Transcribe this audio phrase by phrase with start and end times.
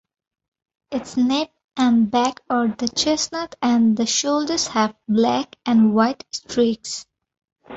[0.89, 7.05] Its nape and back are chestnut and the shoulders have black and white streaks.